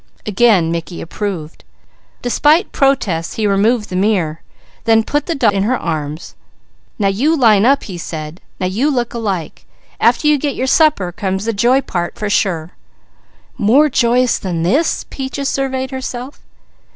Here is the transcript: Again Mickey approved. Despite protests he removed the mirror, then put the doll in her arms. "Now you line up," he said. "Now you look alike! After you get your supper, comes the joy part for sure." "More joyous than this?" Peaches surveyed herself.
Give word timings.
Again 0.25 0.71
Mickey 0.71 0.99
approved. 0.99 1.63
Despite 2.23 2.71
protests 2.71 3.35
he 3.35 3.45
removed 3.45 3.91
the 3.91 3.95
mirror, 3.95 4.41
then 4.85 5.03
put 5.03 5.27
the 5.27 5.35
doll 5.35 5.51
in 5.51 5.61
her 5.61 5.77
arms. 5.77 6.33
"Now 6.97 7.09
you 7.09 7.37
line 7.37 7.67
up," 7.67 7.83
he 7.83 7.99
said. 7.99 8.41
"Now 8.59 8.65
you 8.65 8.89
look 8.89 9.13
alike! 9.13 9.67
After 9.99 10.25
you 10.27 10.39
get 10.39 10.55
your 10.55 10.65
supper, 10.65 11.11
comes 11.11 11.45
the 11.45 11.53
joy 11.53 11.81
part 11.81 12.17
for 12.17 12.31
sure." 12.31 12.71
"More 13.59 13.89
joyous 13.89 14.39
than 14.39 14.63
this?" 14.63 15.05
Peaches 15.11 15.49
surveyed 15.49 15.91
herself. 15.91 16.39